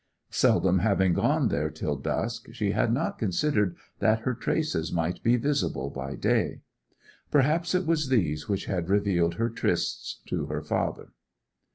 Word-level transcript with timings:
Seldom 0.31 0.79
having 0.79 1.13
gone 1.13 1.49
there 1.49 1.69
till 1.69 1.95
dusk, 1.95 2.47
she 2.53 2.71
had 2.71 2.91
not 2.91 3.19
considered 3.19 3.75
that 3.99 4.21
her 4.21 4.33
traces 4.33 4.91
might 4.91 5.21
be 5.21 5.37
visible 5.37 5.91
by 5.91 6.15
day. 6.15 6.61
Perhaps 7.29 7.75
it 7.75 7.85
was 7.85 8.09
these 8.09 8.49
which 8.49 8.65
had 8.65 8.89
revealed 8.89 9.35
her 9.35 9.47
trysts 9.51 10.19
to 10.25 10.47
her 10.47 10.63
father. 10.63 11.09